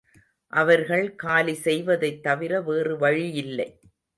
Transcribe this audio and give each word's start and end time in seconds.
அவர்கள் 0.53 1.15
காலி 1.15 1.55
செய்வதைத்தவிர 1.63 2.63
வேறு 2.63 2.97
வழியில்லை. 2.97 3.69